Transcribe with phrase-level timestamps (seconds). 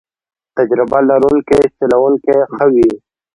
[0.57, 2.89] تجربه لرونکی چلوونکی ښه وي.